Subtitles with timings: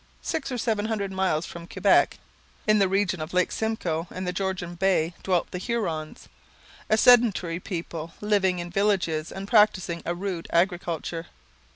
[0.23, 2.17] Six or seven hundred miles from Quebec,
[2.65, 6.27] in the region of Lake Simcoe and the Georgian Bay, dwelt the Hurons,
[6.89, 11.27] a sedentary people living in villages and practising a rude agriculture.